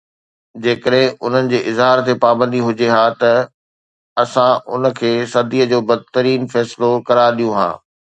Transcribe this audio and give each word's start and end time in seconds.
جيڪڏهن 0.67 1.11
انهن 1.27 1.49
جي 1.51 1.57
اظهار 1.71 1.99
تي 2.07 2.15
پابندي 2.23 2.61
هجي 2.67 2.87
ها 2.93 3.01
ته 3.19 3.35
اسان 4.23 4.63
ان 4.73 4.87
کي 5.01 5.11
صدي 5.35 5.61
جو 5.75 5.83
بدترين 5.93 6.49
فيصلو 6.55 6.91
قرار 7.11 7.37
ڏيون 7.43 7.55
ها 7.61 7.69